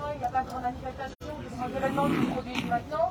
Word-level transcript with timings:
maintenant, 0.00 0.12
il 0.14 0.18
n'y 0.18 0.24
a 0.24 0.30
pas 0.30 0.42
de 0.42 0.48
grande 0.48 0.62
manifestation, 0.62 1.32
de 1.44 1.48
grands 1.52 1.68
événements 1.68 2.08
qui 2.08 2.16
se 2.16 2.30
produisent 2.32 2.70
maintenant. 2.70 3.10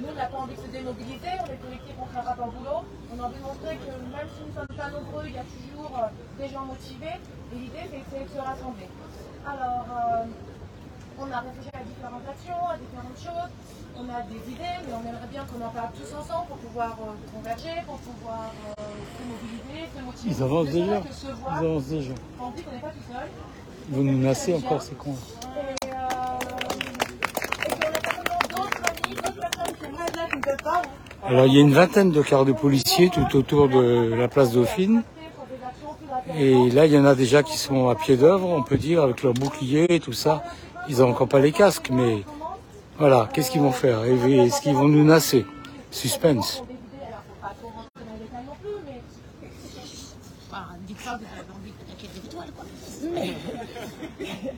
Nous, 0.00 0.08
on 0.08 0.14
n'a 0.14 0.26
pas 0.26 0.38
envie 0.38 0.56
de 0.56 0.60
se 0.60 0.70
démobiliser, 0.72 1.32
on 1.40 1.46
est 1.52 1.60
collectif, 1.60 1.94
on 2.00 2.18
un 2.18 2.22
rapport 2.22 2.52
boulot. 2.52 2.80
On 3.12 3.20
a 3.20 3.26
envie 3.26 3.38
de 3.38 3.44
montrer 3.44 3.76
que 3.76 3.92
même 3.92 4.28
si 4.32 4.40
nous 4.40 4.48
ne 4.48 4.54
sommes 4.54 4.76
pas 4.76 4.90
nombreux, 4.90 5.24
il 5.26 5.34
y 5.34 5.38
a 5.38 5.44
toujours 5.44 5.92
euh, 5.98 6.08
des 6.40 6.48
gens 6.48 6.64
motivés. 6.64 7.20
Et 7.52 7.56
l'idée, 7.56 7.84
c'est 8.08 8.24
de 8.24 8.28
se 8.28 8.40
rassembler. 8.40 8.88
Alors, 9.44 9.84
euh, 9.90 10.24
on 11.20 11.28
a 11.30 11.40
réfléchi 11.40 11.70
à 11.74 11.84
différentes 11.84 12.26
actions, 12.28 12.62
à 12.68 12.76
différentes 12.80 13.20
choses. 13.20 13.50
On 13.96 14.08
a 14.08 14.22
des 14.22 14.40
idées, 14.48 14.76
mais 14.86 14.94
on 14.96 15.04
aimerait 15.04 15.28
bien 15.30 15.44
qu'on 15.44 15.60
en 15.60 15.70
parle 15.70 15.92
tous 15.92 16.08
ensemble 16.16 16.48
pour 16.48 16.56
pouvoir 16.56 16.96
euh, 17.04 17.12
converger, 17.34 17.84
pour 17.84 17.98
pouvoir 17.98 18.48
euh, 18.48 18.82
se 18.88 19.22
mobiliser, 19.28 19.88
se 19.92 20.00
motiver. 20.00 20.30
Ils 20.32 20.42
avancent 20.42 20.72
déjà. 20.72 21.00
Ils 21.04 21.66
avancent 21.66 21.88
déjà. 21.88 22.14
On 22.40 22.50
dit 22.50 22.62
qu'on 22.62 22.72
n'est 22.72 22.80
pas 22.80 22.94
tout 22.96 23.12
seul. 23.12 23.28
Vous 23.90 24.02
nous 24.04 24.18
nassez 24.18 24.54
encore, 24.54 24.80
c'est 24.80 24.96
con. 24.96 25.16
Alors 31.30 31.46
il 31.46 31.54
y 31.54 31.58
a 31.58 31.60
une 31.60 31.72
vingtaine 31.72 32.10
de 32.10 32.22
quarts 32.22 32.44
de 32.44 32.50
policiers 32.50 33.08
tout 33.08 33.36
autour 33.36 33.68
de 33.68 34.14
la 34.14 34.26
place 34.26 34.50
Dauphine. 34.50 35.04
Et 36.36 36.70
là, 36.70 36.86
il 36.86 36.92
y 36.92 36.98
en 36.98 37.04
a 37.04 37.14
déjà 37.14 37.44
qui 37.44 37.56
sont 37.56 37.88
à 37.88 37.94
pied 37.94 38.16
d'œuvre, 38.16 38.48
on 38.48 38.64
peut 38.64 38.76
dire, 38.76 39.04
avec 39.04 39.22
leurs 39.22 39.34
boucliers 39.34 39.86
et 39.90 40.00
tout 40.00 40.12
ça. 40.12 40.42
Ils 40.88 40.96
n'ont 40.96 41.10
encore 41.10 41.28
pas 41.28 41.38
les 41.38 41.52
casques, 41.52 41.90
mais 41.92 42.24
voilà, 42.98 43.28
qu'est-ce 43.32 43.52
qu'ils 43.52 43.60
vont 43.60 43.70
faire? 43.70 44.02
Est-ce 44.02 44.60
qu'ils 44.60 44.74
vont 44.74 44.88
nous 44.88 45.04
nasser? 45.04 45.46
Suspense. 45.92 46.64
Mais 53.14 53.34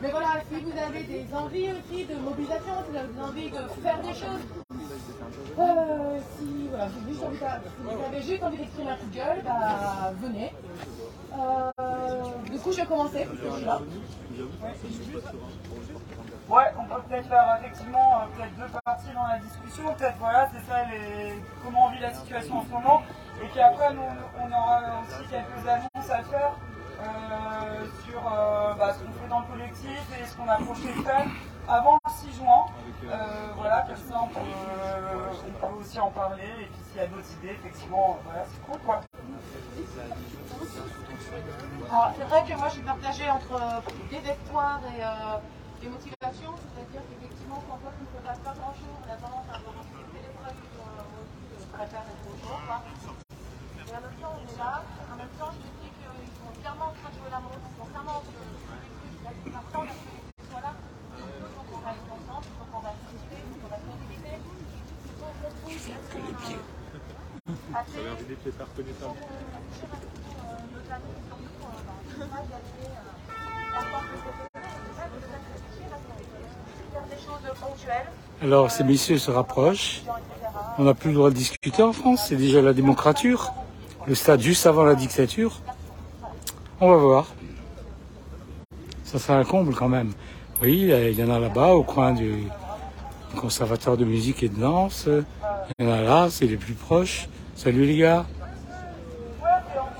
Mais 0.00 0.10
voilà, 0.10 0.40
si 0.48 0.60
vous 0.60 0.78
avez 0.78 1.02
des 1.02 1.26
envies 1.34 1.72
aussi 1.72 2.04
de 2.04 2.14
mobilisation, 2.14 2.72
si 2.84 2.90
vous 2.92 3.22
avez 3.22 3.42
des 3.42 3.50
de 3.50 3.68
faire 3.82 4.00
des 4.00 4.14
choses, 4.14 4.46
euh, 5.58 6.20
si, 6.38 6.68
voilà, 6.68 6.86
vous 6.86 8.04
avez 8.04 8.22
juste 8.22 8.42
envie 8.44 8.58
d'exprimer 8.58 8.90
un 8.90 8.96
coup 8.96 9.06
de 9.06 9.16
gueule, 9.16 9.42
bah 9.44 10.12
venez. 10.20 10.52
Euh, 11.36 11.70
du 12.50 12.58
coup, 12.58 12.70
je 12.70 12.76
vais 12.76 12.86
commencer, 12.86 13.26
parce. 13.26 13.82
Ouais, 16.48 16.72
on 16.78 16.84
peut 16.84 17.02
peut-être 17.08 17.28
faire 17.28 17.58
effectivement 17.60 18.22
euh, 18.22 18.36
peut-être 18.36 18.56
deux 18.56 18.78
parties 18.82 19.12
dans 19.14 19.26
la 19.26 19.38
discussion. 19.38 19.92
Peut-être 19.94 20.16
voilà, 20.18 20.48
c'est 20.50 20.70
ça 20.70 20.84
les 20.84 21.34
comment 21.62 21.86
on 21.86 21.90
vit 21.90 22.00
la 22.00 22.14
situation 22.14 22.58
en 22.58 22.64
ce 22.64 22.70
moment. 22.70 23.02
Et 23.42 23.46
puis 23.48 23.60
après, 23.60 23.92
nous, 23.92 24.00
on 24.40 24.46
aura 24.50 24.80
aussi 25.02 25.28
quelques 25.28 25.68
annonces 25.68 26.10
à 26.10 26.22
faire 26.22 26.52
euh, 27.00 27.86
sur 28.04 28.20
euh, 28.20 28.74
bah, 28.74 28.92
ce 28.92 29.04
qu'on 29.04 29.12
fait 29.12 29.28
dans 29.28 29.40
le 29.40 29.46
collectif 29.46 30.00
et 30.20 30.26
ce 30.26 30.36
qu'on 30.36 30.48
a 30.48 30.56
projeté 30.56 30.88
de 30.88 31.02
faire 31.02 31.26
avant 31.68 31.98
le 32.04 32.10
6 32.10 32.36
juin. 32.36 32.66
Euh, 33.04 33.52
voilà, 33.56 33.82
comme 33.82 33.96
ça 33.96 34.20
on 34.22 34.28
peut, 34.28 35.80
aussi 35.80 36.00
en 36.00 36.10
parler. 36.10 36.50
Et 36.60 36.66
puis 36.66 36.82
s'il 36.90 37.00
y 37.00 37.04
a 37.04 37.06
d'autres 37.06 37.32
idées, 37.42 37.52
effectivement, 37.52 38.18
voilà, 38.24 38.44
c'est 38.46 38.62
cool 38.66 38.80
quoi. 38.80 39.00
Alors, 41.90 42.12
c'est 42.16 42.24
vrai 42.24 42.44
que 42.44 42.58
moi, 42.58 42.68
je 42.68 42.74
suis 42.74 42.82
partagée 42.82 43.30
entre 43.30 43.82
désespoir 44.10 44.80
et, 44.96 45.02
euh, 45.02 45.84
et 45.84 45.88
motivation. 45.88 46.52
C'est-à-dire 46.56 47.02
qu'effectivement, 47.08 47.62
quand 47.68 47.78
on 47.80 47.88
ne 47.88 48.08
se 48.12 48.26
passe 48.26 48.38
pas 48.38 48.54
grand-chose, 48.54 48.96
on 48.98 49.12
a 49.12 49.16
tendance 49.16 49.46
à 49.52 49.56
avoir 49.56 49.74
peu 49.88 50.02
de 50.02 50.18
euh, 50.18 50.52
je 51.60 51.66
préfère 51.72 52.02
être 52.02 52.26
au 52.28 52.36
jour. 52.42 52.58
Et 52.58 53.90
en 53.90 54.00
même 54.00 54.18
temps, 54.20 54.34
on 54.36 54.42
est 54.42 54.58
là. 54.58 54.82
En 55.12 55.16
même 55.16 55.34
temps, 55.38 55.52
je 55.52 55.58
dis 55.86 55.92
Alors 78.42 78.70
ces 78.70 78.84
messieurs 78.84 79.18
se 79.18 79.30
rapprochent. 79.30 80.02
On 80.78 80.84
n'a 80.84 80.94
plus 80.94 81.10
le 81.10 81.16
droit 81.16 81.30
de 81.30 81.34
discuter 81.34 81.82
en 81.82 81.92
France, 81.92 82.26
c'est 82.28 82.36
déjà 82.36 82.62
la 82.62 82.72
démocrature. 82.72 83.52
Le 84.06 84.14
stade 84.14 84.40
juste 84.40 84.66
avant 84.66 84.84
la 84.84 84.94
dictature. 84.94 85.60
On 86.80 86.90
va 86.90 86.96
voir. 86.96 87.26
Ça 89.02 89.18
sera 89.18 89.36
un 89.36 89.44
comble 89.44 89.74
quand 89.74 89.88
même. 89.88 90.12
Oui, 90.62 90.92
il 90.92 91.18
y 91.18 91.24
en 91.24 91.30
a 91.30 91.40
là-bas 91.40 91.74
au 91.74 91.82
coin 91.82 92.12
du 92.12 92.44
conservatoire 93.36 93.96
de 93.96 94.04
musique 94.04 94.44
et 94.44 94.48
de 94.48 94.60
danse. 94.60 95.08
Il 95.78 95.84
y 95.84 95.88
en 95.88 95.92
a 95.92 96.02
là, 96.02 96.28
c'est 96.30 96.46
les 96.46 96.56
plus 96.56 96.74
proches. 96.74 97.28
Salut 97.56 97.84
les 97.84 97.96
gars. 97.96 98.26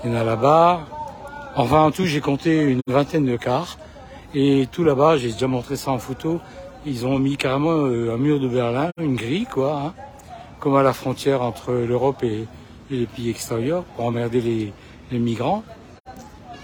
Il 0.05 0.11
y 0.13 0.15
en 0.15 0.17
a 0.21 0.23
là-bas. 0.23 0.87
Enfin, 1.57 1.81
en 1.83 1.91
tout, 1.91 2.07
j'ai 2.07 2.21
compté 2.21 2.61
une 2.61 2.81
vingtaine 2.87 3.27
de 3.27 3.37
cars. 3.37 3.77
Et 4.33 4.69
tout 4.71 4.85
là-bas, 4.85 5.17
j'ai 5.17 5.33
déjà 5.33 5.49
montré 5.49 5.75
ça 5.75 5.91
en 5.91 5.99
photo. 5.99 6.39
Ils 6.87 7.07
ont 7.07 7.19
mis 7.19 7.37
carrément 7.37 7.87
euh, 7.87 8.15
un 8.15 8.19
mur 8.19 8.39
de 8.39 8.47
Berlin, 8.47 8.91
une 9.01 9.17
grille, 9.17 9.47
quoi, 9.47 9.83
hein, 9.83 9.95
comme 10.61 10.77
à 10.77 10.85
la 10.85 10.93
frontière 10.93 11.43
entre 11.43 11.73
l'Europe 11.73 12.23
et, 12.23 12.47
les 12.89 13.07
pays 13.07 13.31
extérieurs, 13.31 13.83
pour 13.83 14.05
emmerder 14.05 14.73
les 15.11 15.19
migrants. 15.19 15.65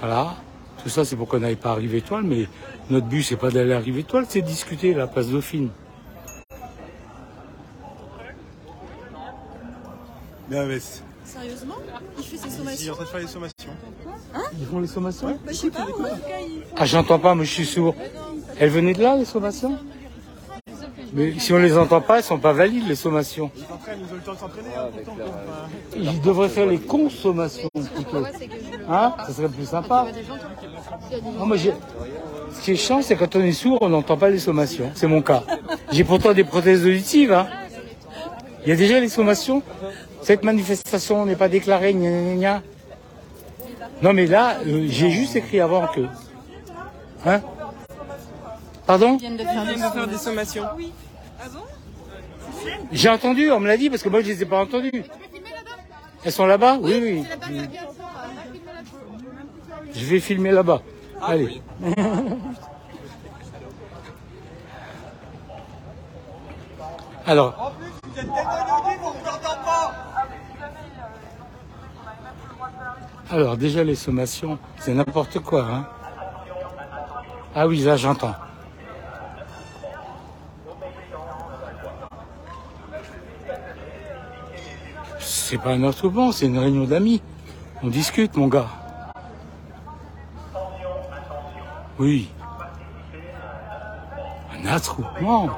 Voilà. 0.06 0.34
Tout 0.82 0.90
ça, 0.90 1.02
c'est 1.06 1.16
pour 1.16 1.28
qu'on 1.28 1.38
n'aille 1.38 1.56
pas 1.56 1.70
à 1.70 1.74
Rive-Étoile, 1.76 2.24
mais 2.24 2.46
notre 2.90 3.06
but, 3.06 3.22
c'est 3.22 3.36
pas 3.38 3.50
d'aller 3.50 3.72
à 3.72 3.78
Rive-Étoile, 3.78 4.26
c'est 4.28 4.42
de 4.42 4.46
discuter, 4.46 4.92
la 4.92 5.06
place 5.06 5.28
Dauphine. 5.28 5.70
Non, 10.50 10.66
mais 10.66 10.78
c'est- 10.78 11.02
Sérieusement 11.24 11.76
Il 12.18 12.22
fait 12.24 12.36
ses 12.36 12.48
il 12.48 12.52
est 12.52 12.56
sommations 12.58 12.92
en 12.92 12.96
train 12.96 13.04
de 13.04 13.08
faire 13.08 13.20
les 13.20 13.26
sommations. 13.26 13.72
Ils 14.60 14.66
font 14.66 14.80
les 14.80 14.86
sommations 14.86 15.28
Bah, 15.28 15.36
Je 15.48 15.52
sais 15.54 15.70
pas, 15.70 15.86
moi, 15.86 15.88
en 15.88 16.16
tout 16.16 16.20
cas, 16.20 16.38
il 16.46 16.62
Ah, 16.76 16.84
j'entends 16.84 17.18
pas, 17.18 17.34
mais 17.34 17.46
je 17.46 17.50
suis 17.50 17.64
sourd. 17.64 17.94
Elles 18.60 18.68
venaient 18.68 18.92
de 18.92 19.02
là, 19.02 19.16
les 19.16 19.24
sommations 19.24 19.78
Mais 21.14 21.38
si 21.38 21.52
on 21.52 21.58
les 21.58 21.78
entend 21.78 22.00
pas, 22.00 22.18
elles 22.18 22.24
sont 22.24 22.38
pas 22.38 22.52
valides, 22.52 22.88
les 22.88 22.96
sommations. 22.96 23.48
Ils 23.56 23.62
s'entraînent, 23.64 23.98
ils 24.00 24.12
ont 24.12 24.16
le 24.16 24.20
temps 24.22 24.32
de 24.32 24.38
s'entraîner. 24.38 24.68
hein, 24.76 24.88
pourtant, 24.92 25.14
quoi. 25.14 25.24
Enfin, 25.26 25.98
Ils 26.12 26.20
devraient 26.20 26.48
faire 26.48 26.66
les 26.66 26.78
consommations, 26.80 27.68
plutôt. 27.94 28.24
Hein 28.90 29.14
Ça 29.26 29.32
serait 29.32 29.48
plus 29.48 29.66
sympa. 29.66 30.06
Non, 31.38 31.46
mais 31.46 31.56
j'ai- 31.58 31.72
Ce 32.52 32.60
qui 32.62 32.72
est 32.72 32.76
chiant, 32.76 33.00
c'est 33.00 33.14
quand 33.16 33.36
on 33.36 33.40
est 33.42 33.52
sourd, 33.52 33.78
on 33.80 33.88
n'entend 33.88 34.16
pas 34.16 34.28
les 34.30 34.38
sommations. 34.40 34.90
C'est 34.94 35.06
mon 35.06 35.22
cas. 35.22 35.44
J'ai 35.92 36.02
pourtant 36.04 36.32
des 36.32 36.44
prothèses 36.44 36.84
auditives. 36.84 37.32
Hein. 37.32 37.46
Il 38.64 38.70
y 38.70 38.72
a 38.72 38.76
déjà 38.76 38.98
les 38.98 39.08
sommations. 39.08 39.62
Cette 40.22 40.42
manifestation 40.42 41.24
n'est 41.26 41.36
pas 41.36 41.48
déclarée. 41.48 41.92
gna, 41.94 42.10
gna, 42.10 42.34
gna. 42.34 42.62
Non, 44.02 44.12
mais 44.12 44.26
là, 44.26 44.56
euh, 44.66 44.86
j'ai 44.88 45.10
juste 45.10 45.36
écrit 45.36 45.60
avant 45.60 45.86
que. 45.86 46.00
Hein 47.26 47.40
Pardon 48.86 49.16
vient 49.16 49.30
de 49.30 49.38
faire 49.38 50.06
des 50.06 50.16
sommations. 50.18 50.64
J'ai 52.92 53.08
entendu, 53.08 53.50
on 53.50 53.60
me 53.60 53.66
l'a 53.66 53.76
dit, 53.76 53.90
parce 53.90 54.02
que 54.02 54.08
moi, 54.08 54.20
je 54.22 54.26
les 54.28 54.42
ai 54.42 54.46
pas 54.46 54.60
entendues. 54.60 55.04
Elles 56.24 56.32
sont 56.32 56.46
là-bas 56.46 56.78
Oui, 56.80 56.98
oui. 57.02 57.24
Je 59.92 60.04
vais 60.06 60.20
filmer 60.20 60.52
là-bas. 60.52 60.80
Allez. 61.22 61.60
Alors, 67.26 67.72
Vous 68.02 68.10
êtes 68.10 68.14
tellement 68.26 68.40
éloignés 68.40 68.96
qu'on 69.02 69.10
vous 69.10 69.26
entend 69.26 69.56
pas 69.64 70.04
alors 73.30 73.56
déjà 73.56 73.82
les 73.82 73.94
sommations, 73.94 74.58
c'est 74.78 74.92
n'importe 74.94 75.40
quoi. 75.40 75.64
Hein. 75.64 75.86
Ah 77.54 77.66
oui, 77.66 77.80
là 77.80 77.96
j'entends. 77.96 78.34
C'est 85.54 85.62
pas 85.62 85.70
un 85.70 85.84
attroupement, 85.84 86.32
c'est 86.32 86.46
une 86.46 86.58
réunion 86.58 86.82
d'amis. 86.82 87.22
On 87.84 87.86
discute, 87.86 88.36
mon 88.36 88.48
gars. 88.48 88.66
Oui. 91.96 92.28
Un 94.52 94.66
attroupement. 94.66 95.50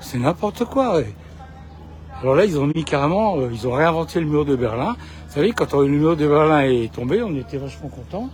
C'est 0.00 0.18
n'importe 0.18 0.64
quoi. 0.64 1.02
Alors 2.20 2.34
là, 2.34 2.44
ils 2.44 2.58
ont 2.58 2.66
mis 2.66 2.82
carrément, 2.82 3.38
euh, 3.38 3.50
ils 3.52 3.68
ont 3.68 3.74
réinventé 3.74 4.18
le 4.18 4.26
mur 4.26 4.44
de 4.44 4.56
Berlin. 4.56 4.96
Vous 5.28 5.34
savez, 5.34 5.52
quand 5.52 5.72
le 5.72 5.86
mur 5.86 6.16
de 6.16 6.26
Berlin 6.26 6.62
est 6.62 6.92
tombé, 6.92 7.22
on 7.22 7.36
était 7.36 7.58
vachement 7.58 7.90
contents. 7.90 8.28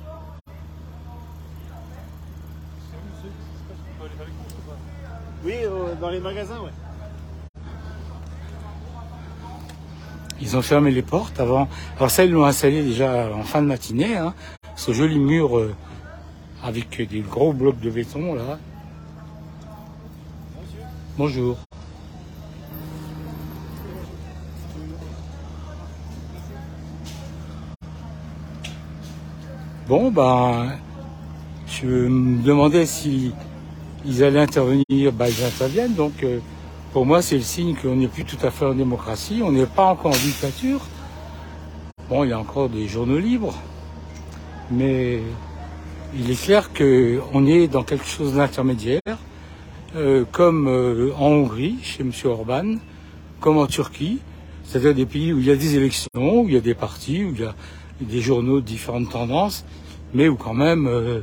Oui, 5.44 5.54
euh, 5.64 5.94
dans 6.00 6.10
les 6.10 6.20
magasins, 6.20 6.60
ouais. 6.60 6.70
Ils 10.40 10.56
ont 10.56 10.62
fermé 10.62 10.90
les 10.90 11.02
portes 11.02 11.40
avant. 11.40 11.68
Alors 11.96 12.10
ça, 12.10 12.24
ils 12.24 12.30
l'ont 12.30 12.44
installé 12.44 12.82
déjà 12.82 13.28
en 13.34 13.42
fin 13.42 13.62
de 13.62 13.66
matinée. 13.66 14.16
Hein, 14.16 14.34
ce 14.76 14.92
joli 14.92 15.18
mur 15.18 15.58
euh, 15.58 15.74
avec 16.62 17.08
des 17.08 17.20
gros 17.20 17.52
blocs 17.52 17.80
de 17.80 17.90
béton 17.90 18.34
là. 18.34 18.58
Bonjour. 21.16 21.58
Bon, 29.88 30.10
ben, 30.10 30.78
je 31.66 31.86
me 31.86 32.42
demandais 32.42 32.86
si 32.86 33.34
ils 34.04 34.25
allaient 34.25 34.40
intervenir, 34.40 35.12
ben, 35.12 35.26
ils 35.26 35.44
interviennent. 35.44 35.94
Donc, 35.94 36.22
euh, 36.22 36.38
pour 36.93 37.06
moi, 37.06 37.22
c'est 37.22 37.37
le 37.37 37.43
signe 37.43 37.75
qu'on 37.75 37.96
n'est 37.96 38.08
plus 38.08 38.25
tout 38.25 38.38
à 38.43 38.50
fait 38.50 38.66
en 38.66 38.75
démocratie. 38.75 39.40
On 39.44 39.52
n'est 39.52 39.66
pas 39.66 39.84
encore 39.84 40.12
en 40.12 40.25
dictature. 40.25 40.81
Bon, 42.08 42.25
il 42.25 42.31
y 42.31 42.32
a 42.32 42.38
encore 42.38 42.69
des 42.69 42.88
journaux 42.88 43.19
libres, 43.19 43.54
mais 44.70 45.20
il 46.14 46.31
est 46.31 46.43
clair 46.43 46.70
qu'on 46.72 47.46
est 47.46 47.69
dans 47.69 47.84
quelque 47.84 48.06
chose 48.06 48.34
d'intermédiaire, 48.34 49.00
euh, 49.96 50.25
comme 50.31 50.69
euh, 50.69 51.12
en 51.16 51.28
Hongrie, 51.28 51.78
chez 51.82 52.02
M. 52.02 52.12
Orban, 52.25 52.75
comme 53.40 53.56
en 53.56 53.66
Turquie, 53.66 54.19
c'est-à-dire 54.64 54.94
des 54.94 55.06
pays 55.06 55.32
où 55.32 55.38
il 55.38 55.46
y 55.46 55.50
a 55.50 55.56
des 55.56 55.76
élections, 55.76 56.40
où 56.40 56.48
il 56.48 56.55
y 56.55 56.56
a 56.56 56.60
des 56.60 56.75
partis, 56.75 57.25
où 57.25 57.32
il 57.34 57.40
y 57.40 57.44
a 57.44 57.55
des 58.00 58.20
journaux 58.20 58.60
de 58.60 58.66
différentes 58.66 59.10
tendances, 59.10 59.64
mais 60.14 60.28
où 60.28 60.37
quand 60.37 60.55
même 60.55 60.87
euh, 60.87 61.20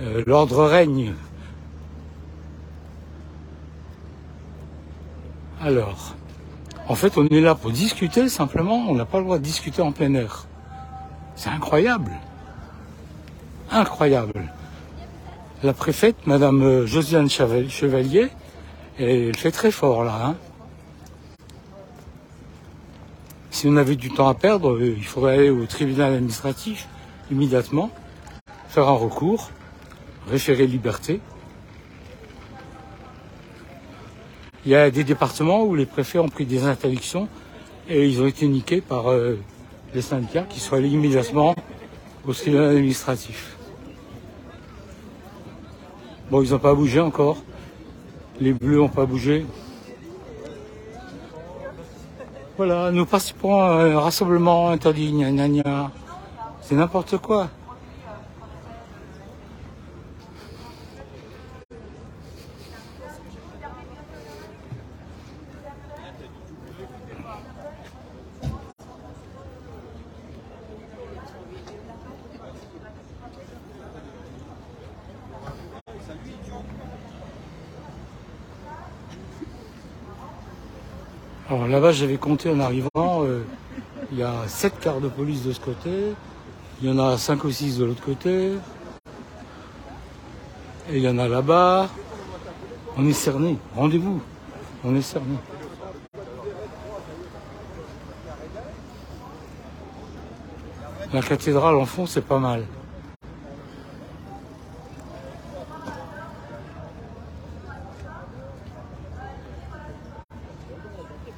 euh, 0.00 0.22
l'ordre 0.26 0.64
règne. 0.64 1.12
Alors, 5.60 6.14
en 6.88 6.94
fait, 6.94 7.18
on 7.18 7.26
est 7.26 7.40
là 7.40 7.54
pour 7.54 7.70
discuter 7.70 8.28
simplement, 8.28 8.86
on 8.88 8.94
n'a 8.94 9.04
pas 9.04 9.18
le 9.18 9.24
droit 9.24 9.38
de 9.38 9.42
discuter 9.42 9.82
en 9.82 9.92
plein 9.92 10.14
air. 10.14 10.46
C'est 11.34 11.50
incroyable. 11.50 12.12
Incroyable. 13.70 14.52
La 15.62 15.72
préfète, 15.72 16.26
Madame 16.26 16.62
euh, 16.62 16.86
Josiane 16.86 17.28
Chevalier, 17.28 18.28
elle 18.98 19.36
fait 19.36 19.50
très 19.50 19.70
fort 19.72 20.04
là. 20.04 20.26
hein. 20.26 20.36
Si 23.50 23.66
on 23.66 23.76
avait 23.76 23.96
du 23.96 24.10
temps 24.12 24.28
à 24.28 24.34
perdre, 24.34 24.74
euh, 24.76 24.94
il 24.96 25.04
faudrait 25.04 25.38
aller 25.38 25.50
au 25.50 25.66
tribunal 25.66 26.14
administratif 26.14 26.86
immédiatement, 27.30 27.90
faire 28.68 28.88
un 28.88 28.92
recours, 28.92 29.50
référer 30.30 30.66
liberté. 30.66 31.20
Il 34.68 34.72
y 34.72 34.76
a 34.76 34.90
des 34.90 35.02
départements 35.02 35.64
où 35.64 35.74
les 35.74 35.86
préfets 35.86 36.18
ont 36.18 36.28
pris 36.28 36.44
des 36.44 36.64
interdictions 36.64 37.26
et 37.88 38.06
ils 38.06 38.20
ont 38.20 38.26
été 38.26 38.46
niqués 38.46 38.82
par 38.82 39.10
euh, 39.10 39.38
les 39.94 40.02
syndicats 40.02 40.42
qui 40.42 40.60
sont 40.60 40.76
allés 40.76 40.90
immédiatement 40.90 41.54
au 42.26 42.34
tribunal 42.34 42.76
administratif. 42.76 43.56
Bon, 46.30 46.42
ils 46.42 46.50
n'ont 46.50 46.58
pas 46.58 46.74
bougé 46.74 47.00
encore. 47.00 47.38
Les 48.42 48.52
bleus 48.52 48.76
n'ont 48.76 48.90
pas 48.90 49.06
bougé. 49.06 49.46
Voilà, 52.58 52.90
nous 52.90 53.06
participons 53.06 53.58
à 53.58 53.84
un 53.84 53.98
rassemblement 53.98 54.68
interdit, 54.68 55.12
gna 55.12 55.30
gna 55.30 55.48
gna. 55.48 55.90
C'est 56.60 56.74
n'importe 56.74 57.16
quoi. 57.16 57.48
Alors 81.50 81.66
là-bas, 81.66 81.92
j'avais 81.92 82.18
compté 82.18 82.50
en 82.50 82.60
arrivant, 82.60 83.24
euh, 83.24 83.42
il 84.12 84.18
y 84.18 84.22
a 84.22 84.46
sept 84.46 84.78
quarts 84.80 85.00
de 85.00 85.08
police 85.08 85.44
de 85.44 85.52
ce 85.54 85.60
côté, 85.60 86.12
il 86.82 86.90
y 86.90 86.92
en 86.92 86.98
a 86.98 87.16
cinq 87.16 87.42
ou 87.44 87.50
six 87.50 87.78
de 87.78 87.86
l'autre 87.86 88.04
côté, 88.04 88.52
et 90.90 90.96
il 90.96 90.98
y 90.98 91.08
en 91.08 91.16
a 91.16 91.26
là-bas. 91.26 91.88
On 92.98 93.06
est 93.06 93.14
cerné, 93.14 93.56
rendez-vous, 93.74 94.20
on 94.84 94.94
est 94.94 95.00
cerné. 95.00 95.36
La 101.14 101.22
cathédrale 101.22 101.76
en 101.76 101.86
fond, 101.86 102.04
c'est 102.04 102.26
pas 102.26 102.38
mal. 102.38 102.66